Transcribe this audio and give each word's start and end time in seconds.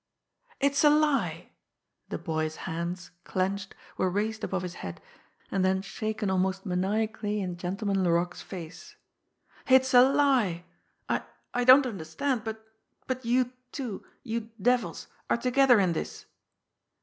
"It's 0.59 0.83
a 0.83 0.89
lie!" 0.89 1.51
The 2.09 2.17
boy's 2.17 2.55
hands, 2.65 3.11
clenched, 3.23 3.75
were 3.99 4.09
raised 4.09 4.43
above 4.43 4.63
his 4.63 4.73
head, 4.81 4.99
and 5.51 5.63
then 5.63 5.83
shaken 5.83 6.27
almost 6.31 6.65
maniacally 6.65 7.39
in 7.39 7.55
Gentleman 7.55 8.03
Laroque's 8.03 8.41
face. 8.41 8.95
"It's 9.67 9.93
a 9.93 10.01
lie! 10.01 10.65
I 11.07 11.21
I 11.53 11.65
don't 11.65 11.85
understand, 11.85 12.43
but 12.43 12.65
but 13.05 13.25
you 13.25 13.51
two, 13.71 14.03
you 14.23 14.49
devils, 14.59 15.05
are 15.29 15.37
together 15.37 15.79
in 15.79 15.93
this!" 15.93 16.25